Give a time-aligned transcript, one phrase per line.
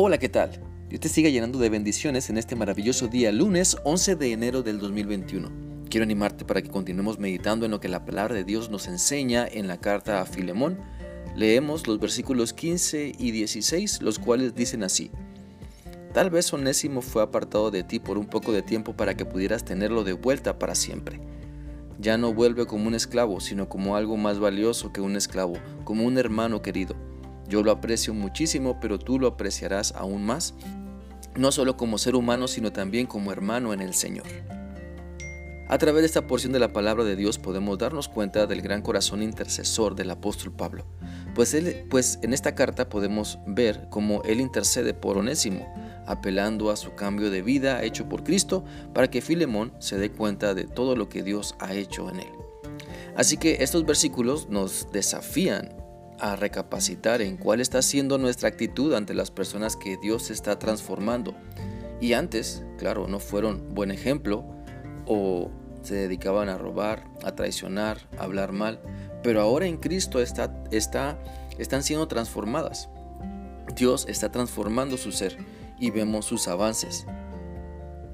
[0.00, 0.52] Hola, ¿qué tal?
[0.88, 4.78] Dios te siga llenando de bendiciones en este maravilloso día, lunes 11 de enero del
[4.78, 5.50] 2021.
[5.90, 9.44] Quiero animarte para que continuemos meditando en lo que la palabra de Dios nos enseña
[9.50, 10.78] en la carta a Filemón.
[11.34, 15.10] Leemos los versículos 15 y 16, los cuales dicen así.
[16.14, 19.64] Tal vez Onésimo fue apartado de ti por un poco de tiempo para que pudieras
[19.64, 21.18] tenerlo de vuelta para siempre.
[21.98, 26.04] Ya no vuelve como un esclavo, sino como algo más valioso que un esclavo, como
[26.04, 27.07] un hermano querido
[27.48, 30.54] yo lo aprecio muchísimo, pero tú lo apreciarás aún más,
[31.36, 34.26] no solo como ser humano, sino también como hermano en el Señor.
[35.70, 38.80] A través de esta porción de la palabra de Dios podemos darnos cuenta del gran
[38.80, 40.86] corazón intercesor del apóstol Pablo,
[41.34, 41.54] pues,
[41.90, 45.70] pues en esta carta podemos ver cómo él intercede por Onésimo,
[46.06, 50.54] apelando a su cambio de vida hecho por Cristo para que Filemón se dé cuenta
[50.54, 52.32] de todo lo que Dios ha hecho en él.
[53.14, 55.77] Así que estos versículos nos desafían
[56.20, 61.34] a recapacitar en cuál está siendo nuestra actitud ante las personas que Dios está transformando.
[62.00, 64.44] Y antes, claro, no fueron buen ejemplo
[65.06, 65.50] o
[65.82, 68.80] se dedicaban a robar, a traicionar, a hablar mal,
[69.22, 71.18] pero ahora en Cristo está, está,
[71.58, 72.88] están siendo transformadas.
[73.74, 75.36] Dios está transformando su ser
[75.78, 77.06] y vemos sus avances.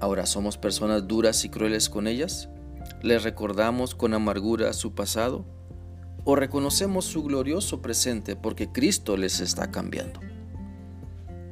[0.00, 2.48] Ahora somos personas duras y crueles con ellas.
[3.02, 5.46] Les recordamos con amargura su pasado
[6.24, 10.20] o reconocemos su glorioso presente porque Cristo les está cambiando.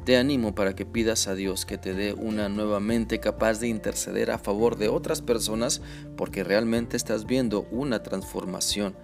[0.05, 3.69] Te animo para que pidas a Dios que te dé una nueva mente capaz de
[3.69, 5.81] interceder a favor de otras personas
[6.17, 8.97] porque realmente estás viendo una transformación.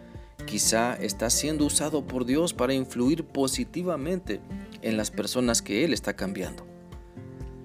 [0.46, 4.41] Quizá estás siendo usado por Dios para influir positivamente
[4.83, 6.66] en las personas que Él está cambiando.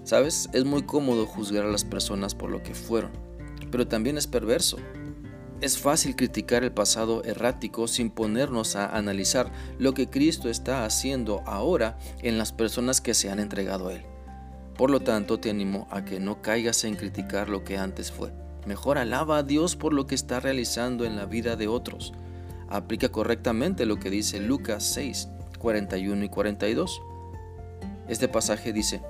[0.03, 3.11] Sabes, es muy cómodo juzgar a las personas por lo que fueron,
[3.71, 4.77] pero también es perverso
[5.63, 11.41] es fácil criticar el pasado errático sin ponernos a analizar lo que Cristo está haciendo
[11.45, 14.01] ahora en las personas que se han entregado a Él.
[14.77, 18.33] Por lo tanto, te animo a que no caigas en criticar lo que antes fue.
[18.65, 22.11] Mejor alaba a Dios por lo que está realizando en la vida de otros.
[22.67, 25.29] Aplica correctamente lo que dice Lucas 6,
[25.59, 27.01] 41 y 42.
[28.09, 29.01] Este pasaje dice,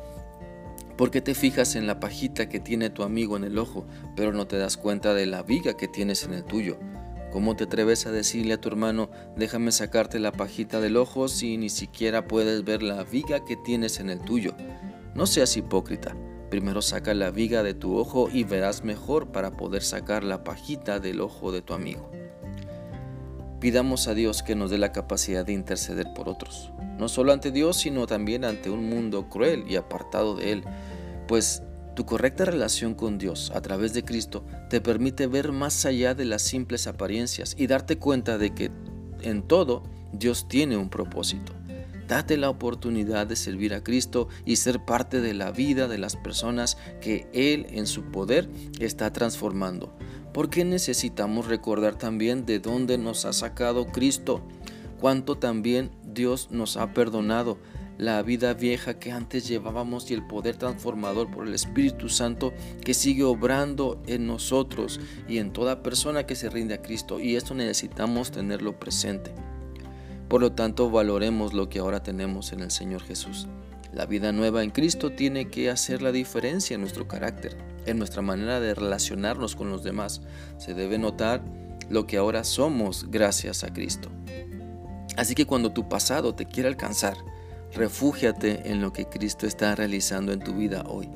[0.97, 4.31] ¿Por qué te fijas en la pajita que tiene tu amigo en el ojo, pero
[4.31, 6.77] no te das cuenta de la viga que tienes en el tuyo?
[7.31, 11.57] ¿Cómo te atreves a decirle a tu hermano, déjame sacarte la pajita del ojo si
[11.57, 14.53] ni siquiera puedes ver la viga que tienes en el tuyo?
[15.15, 16.15] No seas hipócrita.
[16.51, 20.99] Primero saca la viga de tu ojo y verás mejor para poder sacar la pajita
[20.99, 22.11] del ojo de tu amigo.
[23.63, 27.49] Pidamos a Dios que nos dé la capacidad de interceder por otros, no solo ante
[27.49, 30.63] Dios, sino también ante un mundo cruel y apartado de Él,
[31.29, 31.63] pues
[31.95, 36.25] tu correcta relación con Dios a través de Cristo te permite ver más allá de
[36.25, 38.69] las simples apariencias y darte cuenta de que
[39.21, 41.53] en todo Dios tiene un propósito.
[42.05, 46.17] Date la oportunidad de servir a Cristo y ser parte de la vida de las
[46.17, 48.49] personas que Él en su poder
[48.81, 49.95] está transformando.
[50.33, 54.41] Porque necesitamos recordar también de dónde nos ha sacado Cristo,
[54.99, 57.57] cuánto también Dios nos ha perdonado,
[57.97, 62.51] la vida vieja que antes llevábamos y el poder transformador por el Espíritu Santo
[62.83, 67.19] que sigue obrando en nosotros y en toda persona que se rinde a Cristo.
[67.19, 69.31] Y esto necesitamos tenerlo presente.
[70.27, 73.47] Por lo tanto, valoremos lo que ahora tenemos en el Señor Jesús.
[73.93, 77.55] La vida nueva en Cristo tiene que hacer la diferencia en nuestro carácter,
[77.85, 80.21] en nuestra manera de relacionarnos con los demás.
[80.57, 81.43] Se debe notar
[81.89, 84.09] lo que ahora somos gracias a Cristo.
[85.15, 87.17] Así que cuando tu pasado te quiera alcanzar,
[87.73, 91.09] refúgiate en lo que Cristo está realizando en tu vida hoy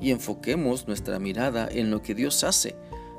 [0.00, 2.74] y enfoquemos nuestra mirada en lo que Dios hace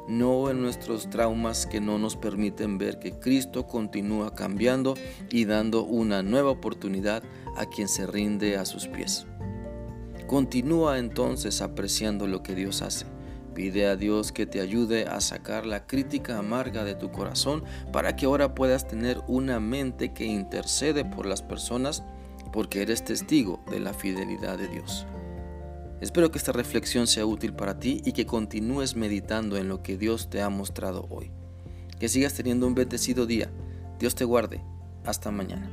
[0.07, 4.95] no en nuestros traumas que no nos permiten ver que Cristo continúa cambiando
[5.29, 7.23] y dando una nueva oportunidad
[7.55, 9.25] a quien se rinde a sus pies.
[10.27, 13.05] Continúa entonces apreciando lo que Dios hace.
[13.53, 18.15] Pide a Dios que te ayude a sacar la crítica amarga de tu corazón para
[18.15, 22.03] que ahora puedas tener una mente que intercede por las personas
[22.51, 25.05] porque eres testigo de la fidelidad de Dios.
[26.01, 29.97] Espero que esta reflexión sea útil para ti y que continúes meditando en lo que
[29.97, 31.31] Dios te ha mostrado hoy.
[31.99, 33.49] Que sigas teniendo un bendecido día.
[33.99, 34.61] Dios te guarde.
[35.05, 35.69] Hasta mañana.